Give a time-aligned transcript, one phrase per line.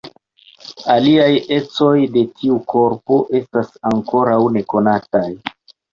[0.93, 1.27] Aliaj
[1.57, 5.27] ecoj de tiu korpo estas ankoraŭ nekonataj.